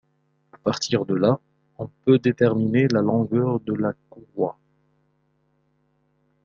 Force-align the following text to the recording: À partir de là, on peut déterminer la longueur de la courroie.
À 0.51 0.57
partir 0.57 1.05
de 1.05 1.13
là, 1.13 1.39
on 1.77 1.87
peut 2.05 2.17
déterminer 2.17 2.87
la 2.87 3.01
longueur 3.03 3.59
de 3.59 3.73
la 3.75 3.93
courroie. 4.09 4.57